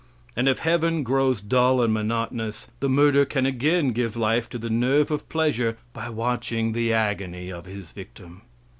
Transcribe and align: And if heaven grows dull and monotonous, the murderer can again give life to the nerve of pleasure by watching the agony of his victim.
And 0.35 0.47
if 0.47 0.57
heaven 0.57 1.03
grows 1.03 1.41
dull 1.41 1.79
and 1.79 1.93
monotonous, 1.93 2.69
the 2.79 2.89
murderer 2.89 3.23
can 3.23 3.45
again 3.45 3.91
give 3.91 4.15
life 4.15 4.49
to 4.49 4.57
the 4.57 4.67
nerve 4.67 5.11
of 5.11 5.29
pleasure 5.29 5.77
by 5.93 6.09
watching 6.09 6.71
the 6.71 6.91
agony 6.91 7.51
of 7.51 7.67
his 7.67 7.91
victim. 7.91 8.41